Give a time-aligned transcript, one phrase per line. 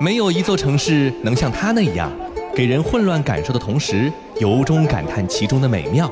[0.00, 2.10] 没有一座城市能像它那样，
[2.56, 6.10] 给人混乱感受的同时，由衷感叹其中的美妙。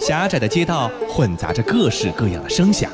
[0.00, 2.90] 狭窄的街道混杂着各式各样的声响。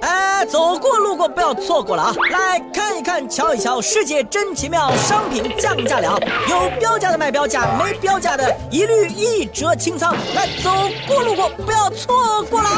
[0.00, 2.14] 哎，走过路过不要错过了啊！
[2.32, 6.18] 来看一看，瞧一瞧，世界真奇妙，商品降价了，
[6.48, 10.16] 有标价的卖标价，没标价的一律一折清仓。
[10.34, 10.70] 来，走
[11.06, 12.70] 过路过不要错过了。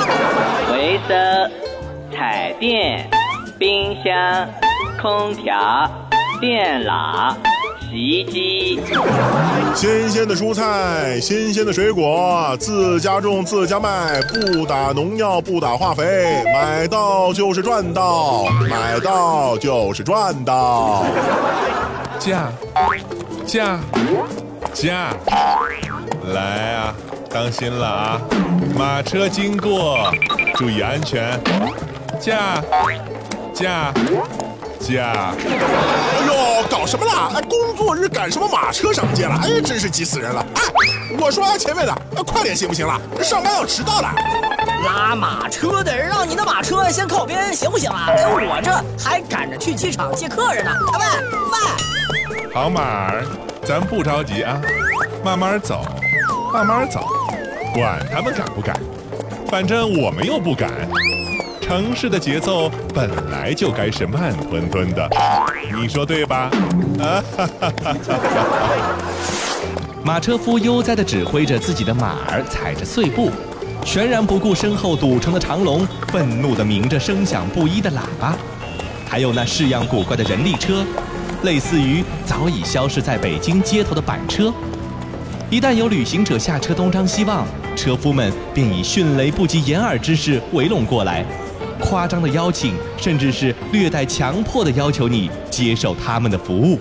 [0.68, 3.08] 回收、彩电、
[3.60, 4.48] 冰箱、
[5.00, 5.88] 空调、
[6.40, 7.36] 电脑。
[7.88, 8.80] 洗衣机，
[9.74, 21.06] 新鲜的蔬菜，新鲜的水果，自家种自家卖，不打农药不打化肥，买到就是赚到，买到就是赚到。
[22.18, 22.50] 驾，
[23.46, 23.78] 驾，
[24.74, 25.14] 驾，
[26.34, 26.94] 来啊，
[27.30, 28.20] 当心了啊，
[28.76, 30.10] 马车经过，
[30.56, 31.40] 注意安全。
[32.20, 32.60] 驾，
[33.54, 33.94] 驾。
[34.94, 35.34] 驾！
[35.38, 37.32] 哎呦，搞什么啦？
[37.34, 39.34] 哎，工作日赶什么马车上街了？
[39.42, 40.44] 哎，真是急死人了！
[40.54, 40.62] 哎，
[41.18, 43.00] 我说前面的，快点行不行了？
[43.22, 44.14] 上班要迟到了。
[44.84, 48.06] 拉马车的人，让你的马车先靠边行不行啊？
[48.08, 48.70] 哎，我这
[49.02, 50.70] 还赶着去机场接客人呢。
[50.92, 53.24] 喂喂，好马儿，
[53.64, 54.60] 咱不着急啊，
[55.24, 55.84] 慢慢走，
[56.52, 57.06] 慢慢走，
[57.74, 58.78] 管他们赶不赶，
[59.48, 60.70] 反正我们又不赶。
[61.66, 65.10] 城市的节奏本来就该是慢吞吞的，
[65.76, 66.48] 你说对吧？
[67.00, 68.16] 啊哈哈哈哈
[70.04, 73.32] 马车夫悠哉地指挥着自己的马儿，踩着碎步，
[73.84, 78.36] 全然不顾身后堵成的长龙，愤怒地鸣着声响不一的喇叭。
[79.08, 80.84] 还有那式样古怪的人力车，
[81.42, 84.54] 类似于早已消失在北京街头的板车。
[85.50, 91.26] 一旦有旅行者下车东张西望，车夫们便以迅雷不及掩耳之势围拢过来。
[91.80, 96.78] 夸张的邀请，甚至是略带强迫的要求你接受他们的服务。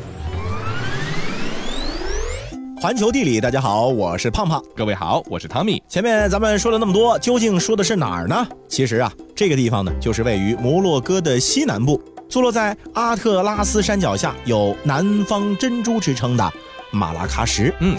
[2.81, 4.63] 环球地理，大家好，我是胖胖。
[4.75, 5.81] 各位好，我是汤米。
[5.87, 8.47] 前面咱们说了那么多，究竟说的是哪儿呢？
[8.67, 16.53] 其实啊，这个地方呢，就是位于摩洛哥的西南部，坐落在阿特拉斯山脚下，有“南方珍珠”之称的
[16.91, 17.73] 马拉喀什。
[17.79, 17.97] 嗯。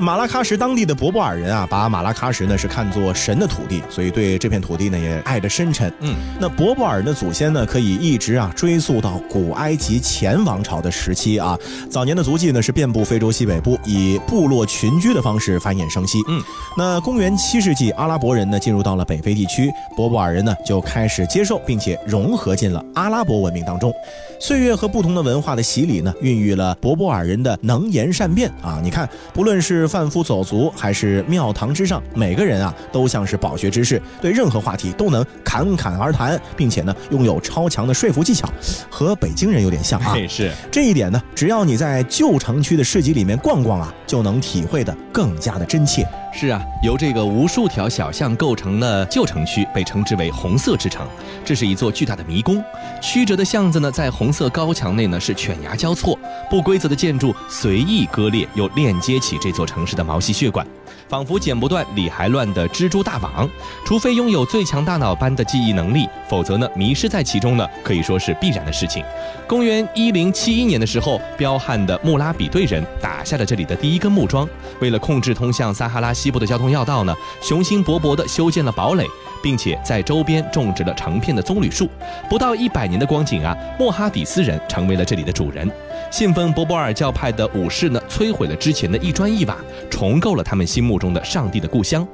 [0.00, 5.92] 马拉喀什当地的博博尔人啊，把马拉喀什呢是看作神的土地，所以对这片土地呢也爱得深沉。
[6.00, 11.58] 嗯，那博博尔的祖先呢，可以一直啊追溯到古埃及前王朝的时期啊。
[11.90, 16.22] 早年的足迹呢是遍布非洲西北部，以部落群居的方式繁衍生息。
[16.28, 16.40] 嗯，
[16.76, 23.92] 那公元七世纪，阿拉伯人呢进入到了北非地区，博博尔人呢就开始接受并且融合进了阿拉伯文明当中。
[24.40, 28.78] 岁月和不同的文化的洗礼呢，孕育了博博尔人的能言善辩啊。
[28.80, 31.24] 你看，不论是贩夫走卒还是。
[31.26, 33.38] 庙堂之上，每个人啊都像是。
[33.38, 38.52] 饱学之士，对任何话题都能侃侃而谈，并且呢拥有超强的说服技巧，
[38.90, 40.16] 和北京人有点像啊。
[40.28, 40.50] 是。
[40.72, 46.04] 这一点呢，只要你在旧城区的市集里面逛逛啊，就能体会的更加的真切。
[46.30, 51.04] 是啊，由这个无数条小巷构成的旧城区被称之为“红色之城”，
[51.44, 52.62] 这是一座巨大的迷宫。
[53.00, 56.16] 曲折的巷子呢，在红色高墙内呢是犬牙交错，
[56.48, 60.64] 不规则的建筑随意割裂，又链接起这座城市的毛细血管。
[61.08, 63.48] 仿佛剪不断、理还乱的蜘蛛大网，
[63.84, 69.04] 除非拥有最强大脑般的记忆能力，否则呢，迷失在其中呢，可以说是必然的事情。
[69.46, 74.48] 公元一零七一年的时候，彪悍的穆拉比队人打下了这里的第一根木桩。
[74.80, 79.06] 为了控制通向撒哈拉西部的交通要道呢，雄心勃勃地修建了堡垒，
[79.42, 81.88] 并且在周边种植了成片的棕榈树。
[82.28, 85.70] 不到一百年的光景啊，莫哈底斯人成为了这里的主人。
[86.10, 89.56] 信奉博波尔教派的武士呢，摧毁了之前的一砖一瓦，
[89.90, 92.06] 重构了他们心目中的上帝的故乡。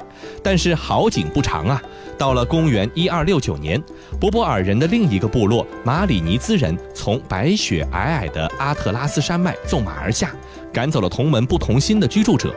[0.42, 1.80] 但是好景不长啊，
[2.18, 3.80] 到了公元一二六九年，
[4.18, 10.30] 博波尔人的另一个部落马里尼兹人从白雪皑皑的阿特拉斯山脉纵马而下，
[10.72, 12.52] 赶走了同门不同心的居住者。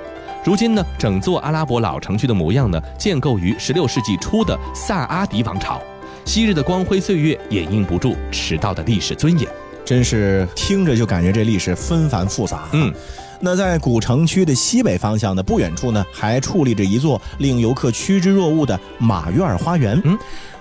[0.47, 5.81] 如今呢，整座阿拉伯老城区的模样呢，建构于十六世纪初的萨阿迪王朝。
[6.23, 9.49] 昔日的光辉岁月掩映不住迟到的历史尊严。
[9.83, 12.63] 真是听着就感觉这历史纷繁复杂。
[12.71, 12.93] 嗯，
[13.41, 20.01] 那在古城区的西北方向呢不远处呢，还矗立着一座令游客趋之若鹜的马约尔花园。
[20.05, 20.17] 嗯，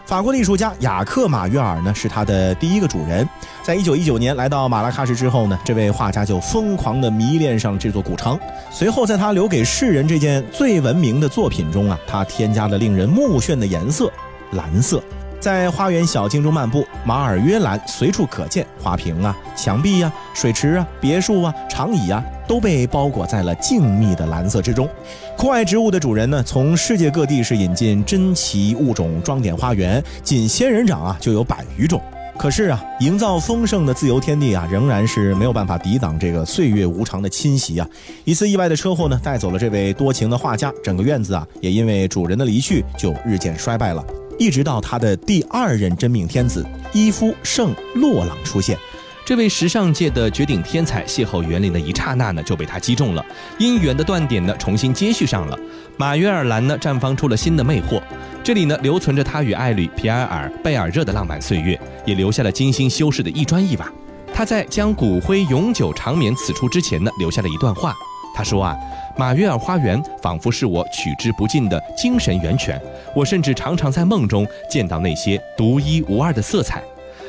[0.06, 3.28] 法国艺术家雅克马约尔呢是他的第一个主人。
[3.64, 8.38] 在一九一九年来到马拉喀什之后呢，这位画家就疯狂地迷恋上这座古城。
[8.70, 14.08] 随后，在他留给世人这件最闻名的作品中啊，他添加了令人目眩的颜色——
[14.54, 15.02] 蓝色。
[15.40, 24.88] 在花园小径中漫步，马尔约兰随处可见，花瓶啊、墙壁呀、水池啊、别墅啊、长椅啊，都被包裹在了静谧的蓝色之中。
[25.36, 32.00] 酷爱植物的主人呢，从世界各地是引进珍奇物种装点花园，仅仙人掌啊就有百余种。
[32.38, 37.86] 可是啊，营造丰盛的自由天地啊，仍然是没有办法抵挡这个岁月无常的侵袭啊。
[38.24, 44.02] 一次意外的车祸呢，带走了这位多情的画家，整个院子啊，也因为主人的离去就日渐衰败了。
[44.38, 48.76] 一直到他的第二任真命天子伊夫圣洛朗出现。
[49.26, 53.26] 这位时尚界的绝顶天才邂逅园林的一刹那呢，就被他击中了，
[53.58, 55.58] 姻缘的断点呢重新接续上了。
[55.96, 58.00] 马约尔兰呢绽放出了新的魅惑，
[58.44, 63.92] 这里呢留存着他与爱侣皮埃尔贝尔热的浪漫岁月，也留下了精心修饰的一砖一瓦。
[64.32, 67.92] 他在将骨灰永久长眠此处之前呢，留下了一段话。
[68.32, 68.76] 他说啊，
[69.18, 72.80] 马约尔花园仿佛是我取之不尽的精神源泉，
[73.12, 76.80] 我甚至常常在梦中见到那些独一无二的色彩。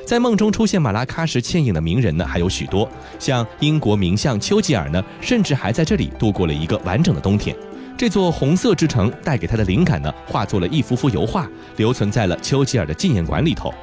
[0.07, 2.89] 在梦中出现马拉喀什倩影的名人呢，还有许多，
[3.19, 7.53] 像英国名相丘吉尔呢，甚至还在这里度过了一个完整的冬天。
[7.97, 11.45] 这座红色之城带给他的灵感呢，化作了一幅幅油画，
[11.75, 13.73] 留存在了丘吉尔的纪念馆里头。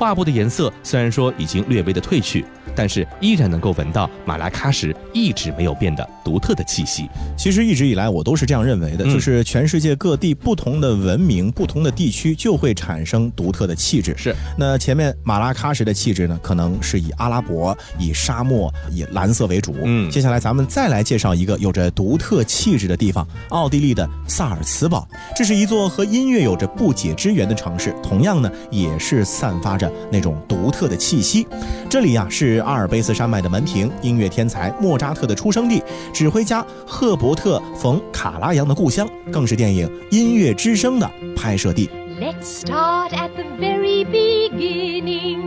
[0.00, 2.42] 画布的颜色虽然说已经略微的褪去，
[2.74, 7.06] 但是依然能够闻到马拉喀什一直没有变的独特的气息。
[7.36, 14.14] 其实一直以来我都是这样认为的，就是全世界各地不同的文明、不同的地区就会产生独特的气质。
[14.16, 19.74] 是，那前面马拉喀什的气质呢，可能是以阿拉伯、以沙漠、以蓝色为主。
[19.84, 25.06] 嗯，接下来咱们再来介绍一个有着独特气质的地方——奥地利的萨尔茨堡。
[25.36, 29.89] 这是一座和音乐有着不解之缘的城市，同样呢，也是散发着。
[30.10, 31.46] 那种独特的气息，
[31.88, 35.82] 这里呀是阿尔卑斯山脉的门庭，音乐天才莫扎特的出生地，
[36.12, 41.88] 指挥家赫伯特·冯·卡拉扬的故乡，更是电影《音乐之声》的拍摄地。
[42.20, 45.40] Let's start at the very beginning,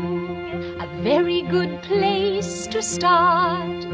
[0.79, 3.85] a very good place to start.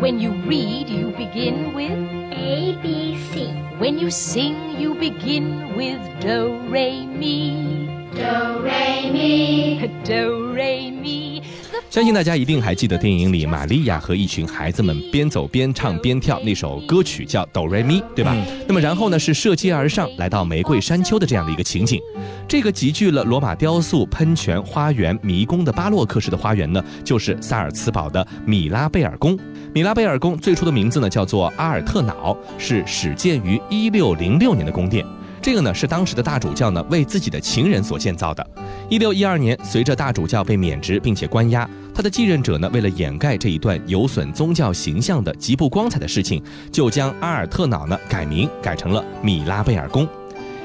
[0.00, 1.92] When you read, you begin with
[2.32, 3.52] A B C.
[3.78, 7.83] When you sing, you begin with Do Re Mi.
[8.14, 9.80] Do Re Mi.
[10.04, 11.42] Do Re Mi.
[11.90, 18.36] 相信大家一定还记得电影里玛利亚和一群孩子们边走边唱边跳那首歌曲叫《哆瑞咪》，对吧？
[18.68, 22.00] 那么然后呢是涉街而上，来到玫瑰山丘的这样的一个情景。
[22.46, 29.36] 这个集聚了罗马雕塑、喷泉、花园、迷宫的巴洛克式的花园呢，就是萨尔茨堡的米拉贝尔宫。
[29.72, 35.04] 米拉贝尔宫最初的名字呢叫做阿尔特瑙，是始建于一六零六年的宫殿。
[35.44, 38.46] 这个呢是当时的大主教呢为自己的情人所建造的。
[38.88, 46.42] 一六一二年，随着大主教被免职并且关押，他的继任者呢为了掩盖这一段有损宗教形象的极不光彩的事情，
[46.72, 50.08] 就将阿尔特瑙呢改名改成了米拉贝尔宫。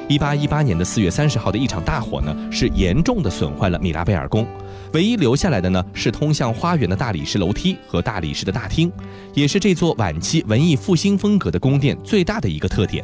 [0.08, 4.48] 一八一八年的四月三十号的一场大火呢是严重的损坏了米拉贝尔宫，
[4.94, 8.90] 唯一留下来的呢是通向花园的大理石楼梯和大理石的大厅，
[9.34, 13.04] 也是这座晚期文艺复兴风格的宫殿最大的一个特点。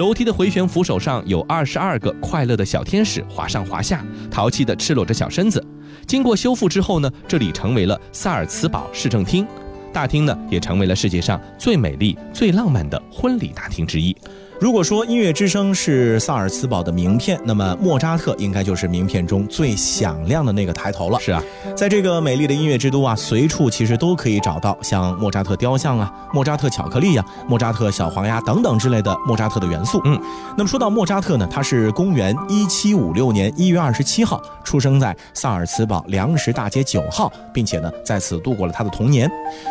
[0.00, 5.62] 楼梯的回旋扶手上有二十二个快乐的小天使滑上滑下，淘气地赤裸着小身子。
[6.06, 9.46] 经过修复之后呢，这里成为了萨尔茨堡市政厅，
[9.92, 14.16] 大厅呢也成为了世界上最美丽、最浪漫的婚礼大厅之一。
[14.60, 21.18] 如果说音乐之声是萨尔茨堡的名片，那么莫扎特应该就是名片中最响亮的那个抬头了。
[21.18, 21.42] 是啊，
[21.74, 29.98] 在这个美丽的音乐之都啊，随处其实都可以找到像莫扎特雕像啊、莫扎特巧克力呀、莫扎特小黄鸭等等之类的莫扎特的元素。
[30.04, 30.20] 嗯，
[30.58, 39.26] 那么说到莫扎特呢，他是公元一七五六年一月二十七号出生在萨尔茨堡粮食大街九号，并且呢在此度过了他的童年。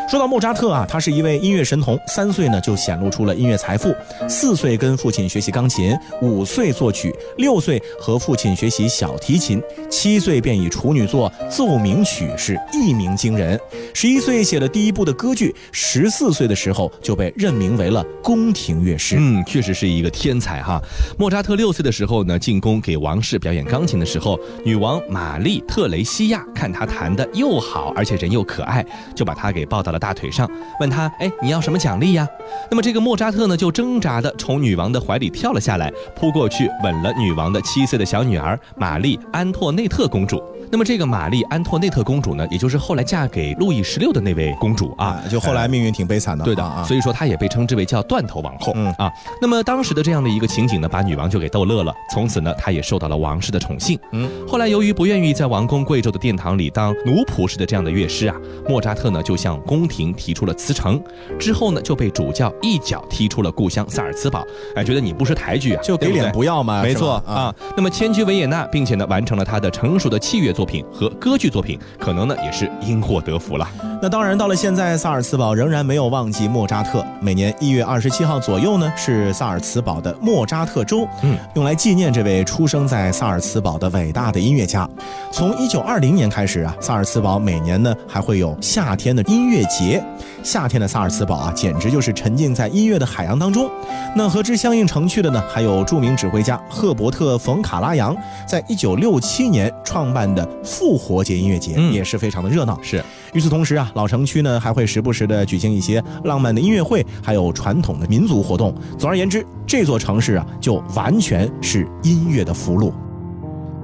[0.09, 3.93] 说到莫扎特啊，他是一位音乐神童，三岁呢就显露出了音乐财富，
[4.27, 4.78] 四岁。
[4.79, 13.59] 跟父亲学习钢琴，五岁作曲，六岁和父亲学习小提琴，七岁便以处女作奏鸣曲是一鸣惊人，
[13.93, 19.17] 十一岁写了第一部的歌剧，十四岁的时候就被任命为了宫廷乐师。
[19.19, 20.81] 嗯，确实是一个天才哈。
[21.17, 32.25] 莫扎特六岁的时候呢，进宫给王室表演钢琴的时候，女王玛丽特雷西亚看他弹的又好，而且人又可爱，就把他给抱到了大腿上，问他：“哎，你要什么奖励呀？”
[32.71, 40.39] 那么这个莫扎特呢，就挣扎的从女女王的怀里跳了下来，扑过去吻了女王的七岁的小女儿玛丽安托内特公主。
[40.71, 46.45] 那么这个玛丽安托内特公主呢，也就是后来嫁给路易十六的那位公主啊，就后来命运挺悲惨的。
[46.45, 48.71] 对的啊，所以说她也被称之为叫断头王后。
[48.75, 49.11] 嗯啊，
[49.41, 51.91] 那么当时的这样的一个情景呢，把女王就给逗乐了。
[52.13, 53.99] 从此呢，她也受到了王室的宠幸。
[54.11, 58.35] 嗯，后来由于不愿意在王宫贵胄的殿堂里当奴仆似的这样的乐师啊，
[58.67, 61.01] 莫扎特呢就向宫廷提出了辞呈。
[61.39, 64.45] 之后呢，就被主教一脚踢出了故乡萨尔茨堡。
[64.75, 66.83] 哎，觉得你不识抬举啊，就给脸不要嘛。
[66.83, 67.53] 没错啊。
[67.75, 73.65] 那么迁居维也纳，并且呢完成了他的成熟的器乐作品和歌剧作品，可能呢也是因祸得福了。
[74.01, 77.01] 那当然，到了现在，萨尔茨堡仍然没有忘记莫扎特。
[77.21, 84.85] 每年一月二十七号左右呢，是萨尔茨堡的莫扎特周，嗯，用来纪念这位出生在萨尔茨堡的伟大的音乐家。
[85.31, 90.03] 从一九二零年开始啊，萨尔茨堡每年呢还会有夏天的音乐节。
[90.43, 93.69] 夏天的萨尔茨堡啊，简直就是沉浸在音乐的海洋当中。
[94.15, 98.15] 那和之相映成趣的呢，还有著名指挥家赫伯特·冯·卡拉扬
[98.48, 102.79] 在一九六七年创办的复活节音乐节，嗯也是非常的热闹。
[102.81, 103.03] 是
[103.34, 108.74] 与此同时啊，老城区呢还会时不时的举行一些浪漫的音乐会，还有传统的民族活动。
[108.98, 112.91] 总而言之，这座城市啊，就完全是音乐的俘虏。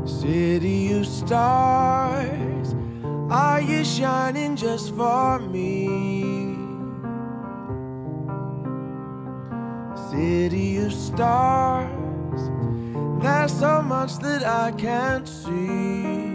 [0.08, 2.76] City of stars,
[3.28, 6.45] are you shining just for me?
[10.16, 11.92] City of stars,
[13.22, 16.32] there's so much that I can't see.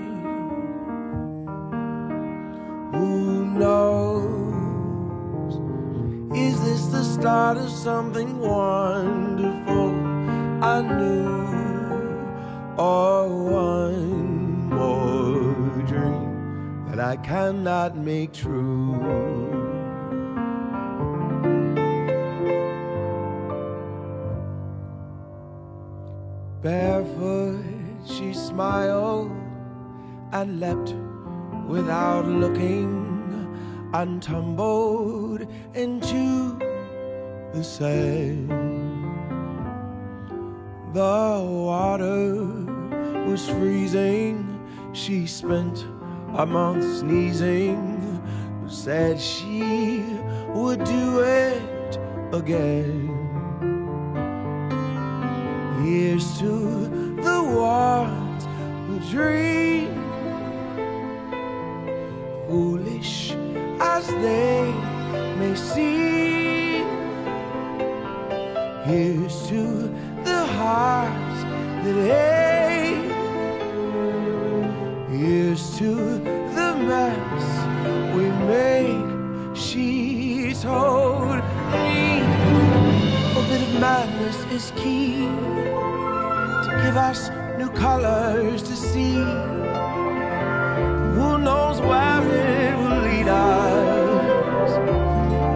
[2.93, 5.55] Who knows?
[6.37, 9.95] Is this the start of something wonderful?
[10.63, 11.41] I knew
[12.77, 19.60] or one more dream that I cannot make true.
[26.63, 27.65] Barefoot,
[28.05, 29.31] she smiled
[30.33, 30.95] and leapt
[31.67, 33.09] without looking
[33.95, 36.59] and tumbled into
[37.55, 38.51] the sand.
[40.93, 42.45] The water
[43.27, 44.61] was freezing.
[44.93, 45.87] She spent
[46.37, 47.97] a month sneezing.
[48.69, 50.05] Said she
[50.55, 51.99] would do it
[52.33, 53.10] again.
[55.83, 56.53] Here's to
[57.23, 58.45] the ones
[58.87, 59.89] who dream,
[62.47, 63.33] foolish
[63.81, 64.73] as they
[65.39, 66.87] may seem.
[68.85, 69.63] Here's to
[70.23, 71.43] the hearts
[71.85, 73.13] that ache.
[75.11, 75.95] Here's to
[76.57, 77.45] the mess
[78.15, 79.57] we make.
[79.57, 81.20] She's of
[83.79, 85.27] madness is key
[86.65, 89.15] to give us new colors to see.
[91.17, 94.71] Who knows where it will lead us?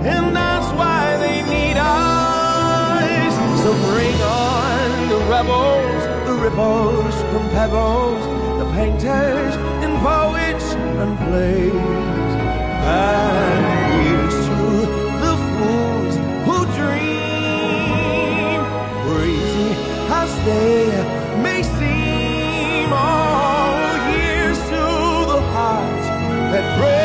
[0.04, 3.34] And that's why they need us.
[3.62, 8.22] So bring on the rebels, the ripples from pebbles,
[8.58, 9.54] the painters
[9.84, 10.66] and poets
[11.02, 12.32] and plays.
[12.84, 13.53] And
[20.44, 20.86] they
[21.42, 22.88] may seem.
[22.92, 23.72] Oh,
[24.10, 24.84] here's to
[25.32, 26.06] the hearts
[26.52, 27.04] that break.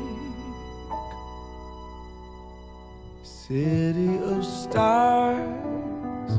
[3.22, 6.30] City of stars,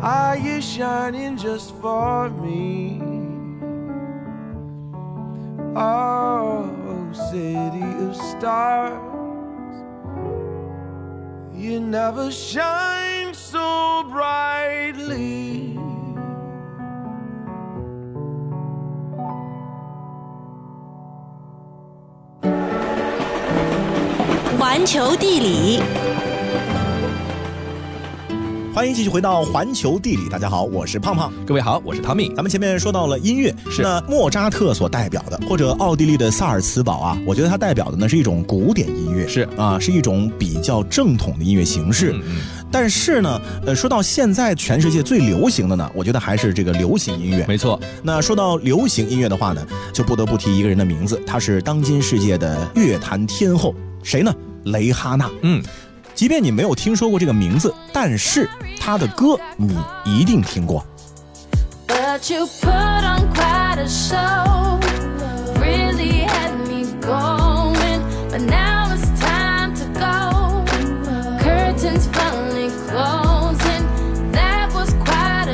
[0.00, 3.02] are you shining just for me?
[5.76, 6.70] Oh,
[7.30, 9.07] city of stars,
[11.68, 15.76] you never shine so brightly.
[28.78, 31.32] 欢迎继续回到环球地理，大家好，我是胖胖。
[31.44, 32.32] 各位好，我是汤米。
[32.36, 42.12] 咱们前面说到了音乐，是那莫扎特所代表的，或者奥地利的萨尔茨堡啊，我觉得它代表的呢是一种古典音乐，是啊，是一种比较正统的音乐形式。
[42.12, 42.36] 嗯嗯
[42.70, 47.44] 但是呢，呃，说到现在全世界最流行的呢，我觉得还是这个流行音乐。
[47.48, 54.32] 没错，那说到流行音乐的话呢，就不得不提一个人的名字，他是当今世界的乐坛天后，谁呢？
[54.64, 55.30] 蕾哈娜。
[55.42, 55.62] 嗯，
[56.18, 60.84] 即便你没有听说过这个名字，但是他的歌你一定听过。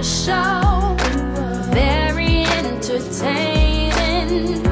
[0.02, 0.97] Show.
[1.73, 4.63] Very entertaining.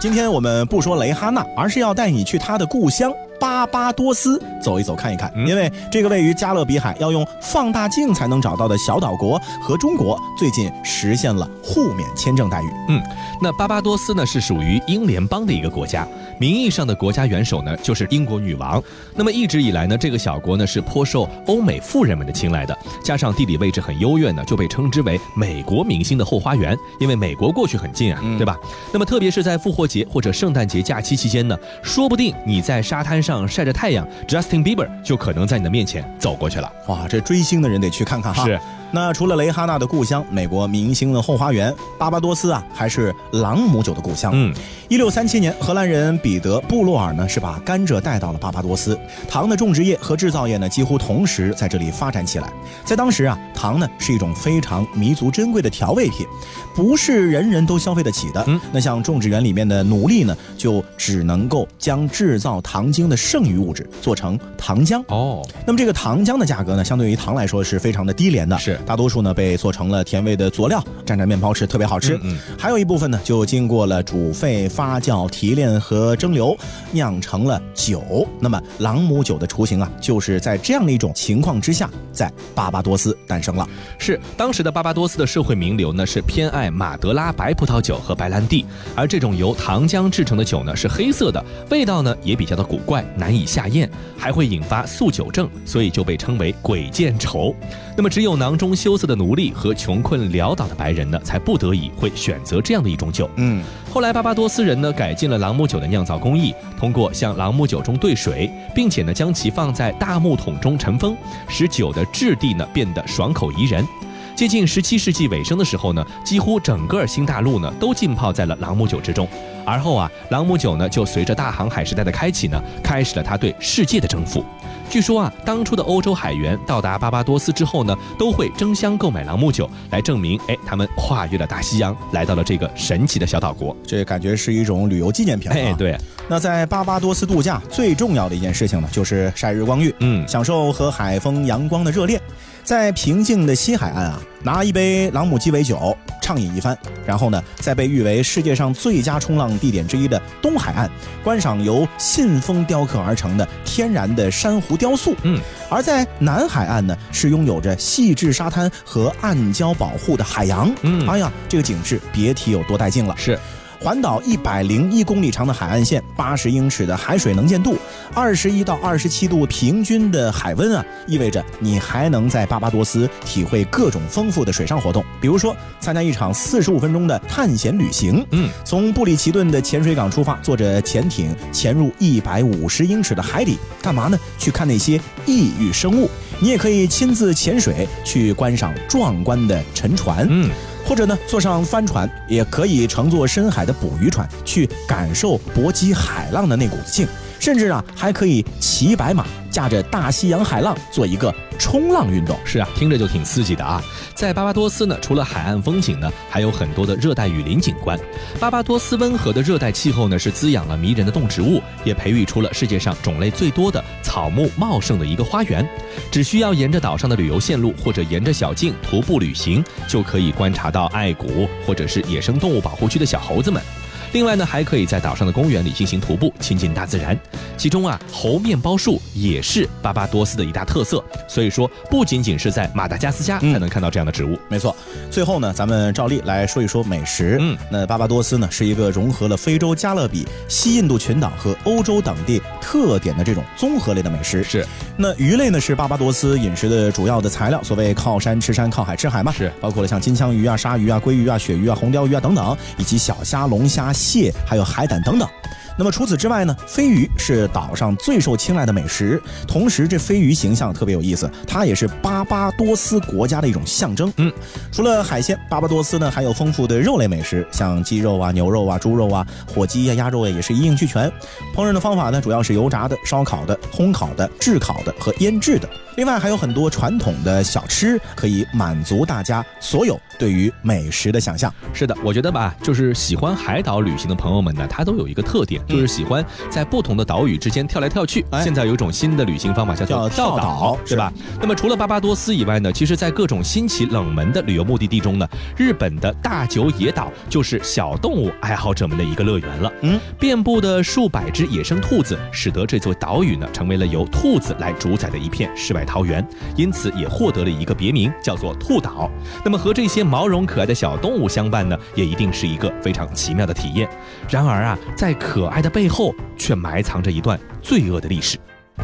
[0.00, 12.70] 今天我们不说蕾哈娜，而是要带你去她的故乡巴巴多斯，走一走看一看，因为这个位于加勒比海要用放大镜才能找到的小岛国和中国最近实现了互免签证待遇。
[12.88, 13.02] 嗯，
[13.42, 16.06] 那巴巴多斯呢是属于英联邦的一个国家，
[16.38, 18.82] 名义上的国家元首呢就是英国女王。
[19.14, 28.56] 那么一直以来呢，这个小国呢是颇受欧美富人们的青睐的，加上地理位置很优越呢，就被称之为美国明星的后花园，因为美国过去很近啊，对吧？
[28.92, 36.72] 那么特别是在复活节或者圣诞节假期期间呢，说不定你在沙滩上晒着太阳，Justin Bieber 就可能在你的面前走过去了。
[36.86, 38.44] 哇，这追星的人得去看看哈。
[38.44, 38.58] 是。
[38.90, 44.32] 那除了蕾哈娜的故乡，美国明星的后花园巴巴多斯啊，还是朗姆酒的故乡。
[44.34, 44.54] 嗯，
[44.88, 52.50] 一六三七年，荷兰人彼得·布洛尔呢是把甘蔗带到了巴巴多斯，糖的种植业和制造业呢几乎同时在这里发展起来。
[52.84, 56.26] 在当时啊，糖呢是一种非常弥足珍贵的调味品，
[56.74, 58.42] 不是人人都消费得起的。
[58.46, 65.02] 嗯，那像种植园里面的奴隶呢，就只能够将制造糖精的剩余物质做成糖浆。
[65.08, 72.16] 哦，那么这个糖浆的价格呢，相对于糖来说是非常的低廉的，是大多数呢被做成了甜味的佐料，蘸蘸面包吃特别好吃。
[72.16, 76.56] 嗯嗯还有一部分呢就经过了煮沸、发酵、提炼和蒸馏，
[76.92, 78.26] 酿成了酒。
[78.40, 83.68] 那么朗姆酒的雏形啊，就是在这样的一种情况之下，在巴巴多斯诞生了。
[83.98, 97.54] 是当时的巴巴多斯的社会名流呢，是偏爱马德拉白葡萄酒和白兰地，而这种由糖浆制成的酒呢是黑色的，味道呢也比较的古怪，难以下咽，还会引发宿酒症，所以就被称为鬼见愁。
[97.96, 103.28] 那么只有囊中羞涩的奴隶和穷困潦倒的白人呢，才不得已会选择这样的一种酒。
[103.36, 111.16] 嗯，后来巴巴多斯人呢改进了朗姆酒的酿造工艺，通过向朗姆酒中兑水，并且呢将其放在大木桶中尘封，
[111.48, 113.86] 使酒的质地呢变得爽口宜人。
[114.34, 119.26] 接近十七世纪尾声的时候呢，几乎整个新大陆呢都浸泡在了朗姆酒之中。
[119.64, 124.44] 而后啊，朗姆酒呢就随着大航海时代的开启呢，开始了它对世界的征服。
[124.88, 133.76] 据说啊，当初的欧洲海员到达巴巴多斯之后呢，都会争相购买朗姆酒，来证明哎他们跨越了大西洋，来到了这个神奇的小岛国。
[133.86, 135.54] 这感觉是一种旅游纪念品、啊。
[135.54, 142.20] 哎，对，那在巴巴多斯度假最重要的一件事情呢，就是晒日光浴，嗯享受和海风、阳光的热恋。
[142.68, 150.90] 在平静的西海岸啊，拿一杯朗姆鸡尾酒畅饮一番，然后呢，在被誉为世界上最佳冲浪地点之一的东海岸，
[151.24, 155.16] 观赏由信封雕刻而成的天然的珊瑚雕塑。
[155.22, 160.70] 嗯，而在南海岸呢，是拥有着细致沙滩和暗礁保护的海洋。
[160.82, 163.14] 嗯哎呀，这个景致别提有多带劲了。
[163.16, 163.38] 是。
[163.80, 167.76] 环岛一百零一公里长的海岸线，八十英尺的海水能见度，
[168.12, 178.26] 二十一到二十七度平均的海温啊，意味着你还能在巴巴多斯体会各种丰富的水上活动，比如说参加一场四十五分钟的探险旅行。
[178.32, 184.18] 嗯，从布里奇顿的潜水港出发，坐着潜艇潜入一百五十英尺的海底，干嘛呢？
[184.38, 186.10] 去看那些异域生物。
[186.40, 190.26] 你也可以亲自潜水去观赏壮观的沉船。
[190.28, 190.50] 嗯。
[190.88, 197.06] 或者呢，坐上帆船，也可以乘坐深海的捕鱼船，去感受搏击海浪的那股劲。
[197.38, 202.36] 甚至啊，还可以骑白马，驾着大西洋海浪，做一个冲浪运动。
[202.44, 203.82] 是啊，听着就挺刺激的啊。
[204.14, 207.98] 在巴巴多斯呢，除了海岸风景呢，还有很多的热带雨林景观。
[208.40, 215.66] 巴巴多斯温和的热带气候呢，是滋养了迷人的动植物，也培育出了世界上种类最多的草木茂盛的一个花园。
[216.10, 223.62] 只需要沿着岛上的旅游线路，或者沿着小径徒步旅行，就可以观察到爱谷或者是野生动物保护区的小猴子们。
[224.12, 227.18] 另外呢，还可以在岛上的公园里进行徒步，亲近大自然。
[227.56, 231.04] 其中啊，猴面包树也是巴巴多斯的一大特色。
[231.28, 234.38] 所以说，不仅仅是在马达加斯加才能看到这样的植物。
[234.48, 234.74] 没错。
[235.10, 237.36] 最后呢，咱们照例来说一说美食。
[237.40, 244.42] 嗯，那巴巴多斯呢，是一个融合了非洲加勒比、西印度群岛和欧洲等地特点的这种综合类的美食。
[244.42, 244.66] 是。
[244.96, 247.62] 那鱼类呢，是巴巴多斯饮食的主要的材料。
[247.62, 249.32] 所谓靠山吃山，靠海吃海嘛。
[249.32, 249.52] 是。
[249.60, 253.92] 包括了像金枪鱼啊、鲨鱼啊、鲑鱼啊、鳕鱼啊、红鲷鱼啊等等，以及小虾、龙虾。
[253.98, 255.28] 蟹还有海胆等等。
[255.76, 259.22] 那么除此之外呢，飞鱼是岛上最受青睐的美食。
[259.46, 264.12] 同时，这飞鱼形象特别有意思，它也是巴巴多斯国家的一种象征。
[264.16, 264.32] 嗯，
[264.72, 271.08] 除了海鲜，巴巴多斯呢还有丰富的肉类美食，像鸡肉啊、牛肉啊、猪肉啊、火鸡呀、鸭肉呀，也是一应俱全。
[271.54, 275.68] 烹饪的方法呢，主要是油炸的、烧烤的、烘烤的、炙烤的和腌制的。
[275.98, 281.52] 另外还有很多传统的小吃可以满足大家所有对于美食的想象。
[281.72, 288.24] 是的，我觉得吧，就是喜欢海岛旅行的朋友们呢，他都有一个特点，就是喜欢在不同的岛屿之间跳来跳去。
[288.30, 291.12] 哎现在有一种新的旅行方法叫做跳岛岛，对吧？
[291.40, 299.72] 那么除了巴巴多斯以外呢，其实在各种新奇冷门的旅游目的地中呢，日本的大久野岛就是小动物爱好者们的一个乐园了。
[299.80, 306.24] 嗯，遍布的数百只野生兔子，使得这座岛屿呢成为了由兔子来主宰的一片世外桃园，
[306.54, 309.10] 因此也获得了一个别名，叫做兔岛。
[309.42, 313.88] 那么和这些毛绒可爱的小动物相伴呢，也一定是一个非常奇妙的体验。
[314.28, 318.38] 然而啊，在可爱的背后，却埋藏着一段罪恶的历史。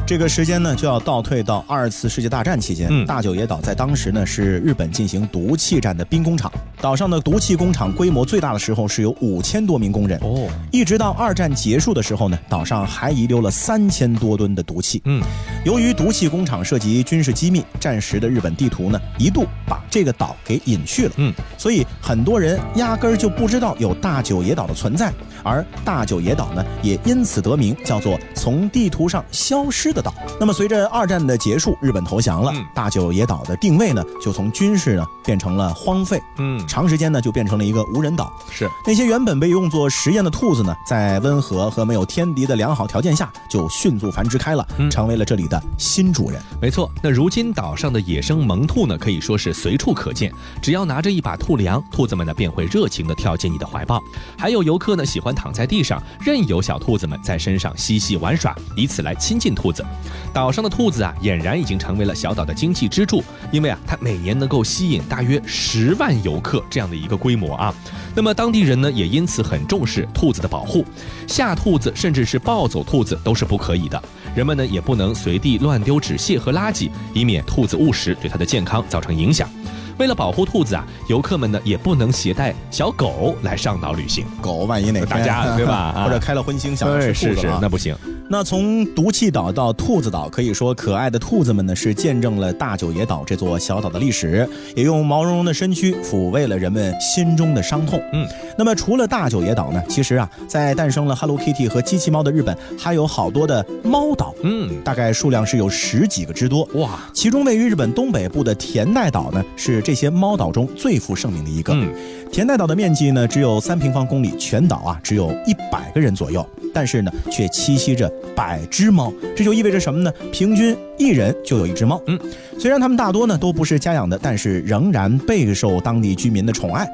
[0.06, 2.88] 这个时间呢，就要倒退到二次世界大战期间。
[2.90, 10.18] 嗯大久野岛在当时呢是日本进行毒气战的兵工厂，岛上的毒气工厂规模最大的时候是有五千多名工人。
[10.20, 15.00] 哦，一直到二战结束的时候呢，岛上还遗留了三千多吨的毒气。
[15.06, 15.22] 嗯，
[15.64, 21.12] 由于毒气工厂涉及军事机密，战时的日本地图呢一度把这个岛给隐去了。
[21.16, 25.10] 嗯，所以很多人压根儿就不知道有大久野岛的存在，
[25.42, 30.12] 而大久野岛呢也因此得名，叫做从地图上消失的岛。
[30.38, 38.32] 那么随着二战的结束，日本投降了，嗯大久野岛的定位呢就从军事呢变成了荒废，嗯，长时间呢就变成了一个无人岛。
[38.50, 38.68] 是。
[38.86, 46.40] 那些原本被用作实验的兔子呢，在温和和没有天敌的良好条件下，就迅速繁殖开了，嗯成为了这里的新主人。
[46.60, 50.32] 没错，那如今岛上的野生萌兔呢，可以说是随处可见。
[50.60, 54.02] 只要拿着一把兔粮，兔子们呢便会热情地跳进你的怀抱。
[54.36, 59.84] 还有游客呢喜欢躺在地上，任由小兔子们在身上嬉戏玩耍，以此来亲近兔子。
[60.32, 67.74] 岛上的兔子啊，俨然已经成为了小岛的经济支柱，因为啊，它每年能够吸引大约十万游客这样的一个规模啊。
[68.14, 70.84] 那么当地人呢，也因此很重视兔子的保护，
[71.26, 74.02] 吓兔子甚至是抱走兔子都是不可以的。
[74.34, 79.48] 人们呢也不能随地乱丢纸屑和垃圾，以免兔子误食对它的健康造成影响。
[79.96, 84.26] 为了保护兔子啊，游客们呢也不能携带小狗来上岛旅行。
[84.40, 87.96] 狗万一哪天打架了对吧 啊或者开了荤腥想要吃兔是是子了啊，那不行。
[88.28, 98.00] 那从毒气岛到兔子岛，可以说可爱的兔子们呢是见证了大九野岛这座小岛的历史，也用毛茸茸的身躯抚慰了人们心中的伤痛。
[98.12, 106.68] 嗯，那么除了大九野岛呢，其实啊，在诞生了 Hello Kitty 和机器猫的日本，还有好多的猫岛，嗯，大概数量是有十几个之多。
[106.74, 111.74] 哇，其中位于日本东北部的田代岛呢，是这些猫岛中最负盛名的一个。
[111.74, 111.92] 嗯，
[112.32, 120.12] 田代岛的面积呢只有三平方公里，全岛啊只有一百个人左右，但是呢却栖息着百只猫，这就意味着什么呢？
[120.32, 122.00] 平均一人就有一只猫。
[122.06, 122.18] 嗯，
[122.58, 126.88] 虽然它们大多呢都不是家养的，但是仍然备受当地居民的宠爱。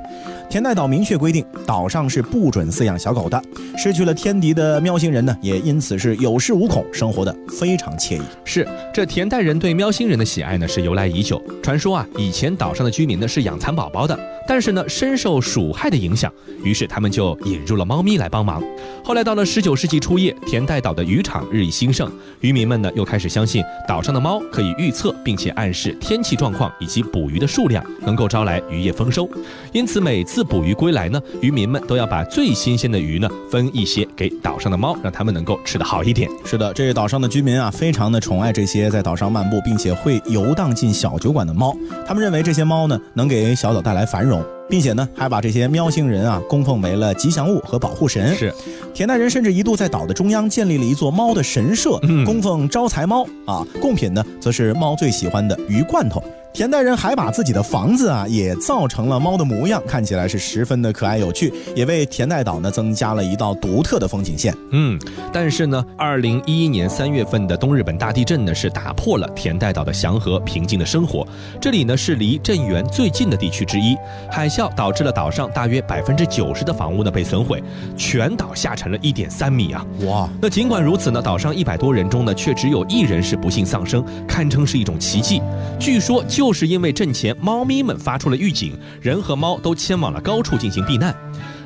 [0.49, 3.41] 田代岛明确规定，岛上是不准饲养小狗的。
[3.79, 8.23] 失去了天敌的喵星人呢，也因此是有恃无恐，生活的非常惬意。
[8.45, 11.41] 是这田代人对喵星人的喜爱呢是由来已久。
[11.63, 16.33] 传说啊，以前岛上的居民呢是养蚕宝宝的，但是呢深受鼠害的影响，
[16.65, 18.61] 于是他们就引入了猫咪来帮忙。
[19.05, 22.11] 后来到了十九世纪初叶，田代岛的渔场日益兴盛，
[22.41, 29.29] 渔民们呢又开始相信岛上的猫可以预测并且暗示天气状况以及捕鱼的数量，能够招来渔业丰收。
[29.73, 36.31] 因此每次捕鱼归来呢，渔民们都要把最新鲜的鱼呢分一些给岛上的猫，让它们能够吃得好一点。
[36.45, 41.77] 是的，这个岛上的居民啊，非常的宠爱这些在岛上漫步并且会游荡进小酒馆的猫。
[42.07, 48.35] 他们认为这些猫呢，能给小岛带来繁荣，并且呢，还把这些喵星人啊供奉为了吉祥物和保护神。
[48.37, 48.55] 是，
[48.95, 53.67] 田代人甚至一度在岛的中央建立了一座猫的神社，嗯供奉招财猫啊。
[53.81, 56.23] 贡品呢，则是猫最喜欢的鱼罐头。
[56.53, 64.53] 田代人还把自己的房子啊也造成了猫的模样，看起来是十分的可爱有趣，也为田代岛呢增加了一道独特的风景线。
[64.73, 64.99] 嗯，
[65.33, 71.27] 但是呢，二零一一年三月份的东日本大地震呢，是打破了田代岛的祥和平静的生活。
[71.61, 73.97] 这里呢是离震源最近的地区之一，
[74.29, 77.63] 海啸导致了岛上大约百分之九十的房屋呢被损毁，
[77.97, 79.87] 全岛下沉了一点三米啊！
[80.05, 85.41] 哇，那尽管如此呢，岛上一百多人中呢，却只有一人是不幸丧生，堪称是一种奇迹。
[85.79, 91.15] 据说是因为震前猫咪们发出了预警，人和猫都迁往了高处进行避难。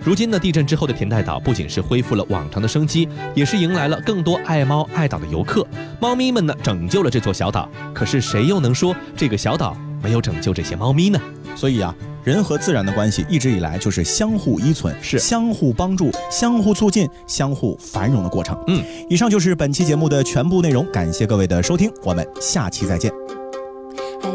[0.02, 5.66] 如今呢，地震之后的田代岛不仅是恢复了往常的生机，也是迎来了更多爱猫爱岛的游客。
[5.98, 7.68] 猫咪们呢，拯救了这座小岛。
[7.94, 11.18] 可是谁又能说这个小岛没有拯救这些猫咪呢？
[11.56, 18.58] 所以啊，人和自然的关系一直以来就是相互依存，是相互帮助、相互促进、相互繁荣的过程。
[18.66, 23.43] 嗯，以上就是本期节目的全部内容，感谢各位的收听，我们下期再见。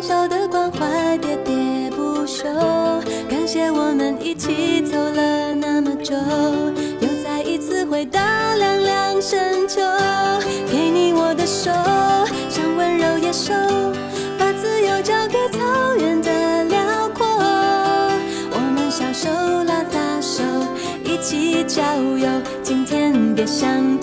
[0.00, 2.44] 少的关怀喋喋不休
[3.28, 6.14] 感谢我们一起走了那么久
[7.00, 8.18] 又再一次回到
[8.56, 9.82] 凉凉深秋
[10.72, 11.70] 给你我的手
[12.48, 13.52] 像温柔野兽
[14.38, 17.26] 把自由交给草原的辽阔。
[18.52, 19.28] 我们小手
[19.64, 20.42] 拉大手
[21.04, 21.82] 一起郊
[22.16, 22.26] 游
[22.62, 23.99] 今天别想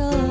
[0.00, 0.29] show.